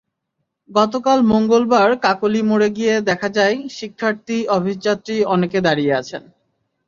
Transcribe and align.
গতকাল 0.69 1.19
মঙ্গলবার 1.31 1.89
কাকলী 2.03 2.41
মোড়ে 2.41 2.69
গিয়ে 2.69 2.93
দেখা 3.09 3.29
যায়, 3.37 3.55
শিক্ষার্থী, 3.69 4.37
অফিসযাত্রী 4.57 5.15
অনেকে 5.33 5.59
দাঁড়িয়ে 5.61 5.93
আছেন। 5.93 6.23